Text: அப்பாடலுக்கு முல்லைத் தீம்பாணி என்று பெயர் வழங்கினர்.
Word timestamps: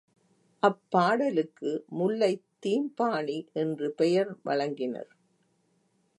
அப்பாடலுக்கு 0.63 1.85
முல்லைத் 1.89 2.47
தீம்பாணி 2.65 3.39
என்று 3.53 3.93
பெயர் 3.93 4.37
வழங்கினர். 4.45 5.11